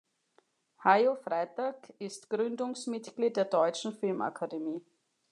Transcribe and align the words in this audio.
Hayo 0.83 1.15
Freitag 1.15 1.93
ist 1.99 2.27
Gründungsmitglied 2.31 3.37
der 3.37 3.45
Deutschen 3.45 3.93
Filmakademie. 3.93 4.81